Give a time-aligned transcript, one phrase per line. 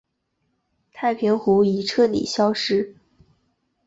[0.93, 2.95] 太平湖已彻底消失。